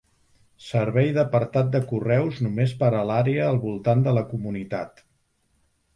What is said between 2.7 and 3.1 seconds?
per a